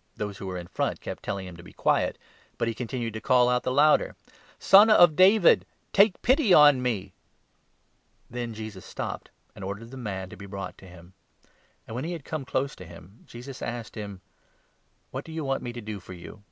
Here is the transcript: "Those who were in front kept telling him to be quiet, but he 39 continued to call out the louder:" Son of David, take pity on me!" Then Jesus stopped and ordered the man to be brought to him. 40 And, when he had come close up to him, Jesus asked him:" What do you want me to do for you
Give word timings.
"Those 0.18 0.36
who 0.36 0.46
were 0.46 0.58
in 0.58 0.66
front 0.66 1.00
kept 1.00 1.22
telling 1.22 1.46
him 1.46 1.56
to 1.56 1.62
be 1.62 1.72
quiet, 1.72 2.18
but 2.58 2.68
he 2.68 2.74
39 2.74 2.76
continued 2.76 3.14
to 3.14 3.20
call 3.22 3.48
out 3.48 3.62
the 3.62 3.72
louder:" 3.72 4.14
Son 4.58 4.90
of 4.90 5.16
David, 5.16 5.64
take 5.94 6.20
pity 6.20 6.52
on 6.52 6.82
me!" 6.82 7.14
Then 8.30 8.52
Jesus 8.52 8.84
stopped 8.84 9.30
and 9.54 9.64
ordered 9.64 9.90
the 9.90 9.96
man 9.96 10.28
to 10.28 10.36
be 10.36 10.44
brought 10.44 10.76
to 10.76 10.86
him. 10.86 11.14
40 11.46 11.50
And, 11.86 11.94
when 11.94 12.04
he 12.04 12.12
had 12.12 12.26
come 12.26 12.44
close 12.44 12.72
up 12.72 12.76
to 12.76 12.84
him, 12.84 13.20
Jesus 13.26 13.62
asked 13.62 13.94
him:" 13.94 14.20
What 15.12 15.24
do 15.24 15.32
you 15.32 15.44
want 15.44 15.62
me 15.62 15.72
to 15.72 15.80
do 15.80 15.98
for 15.98 16.12
you 16.12 16.42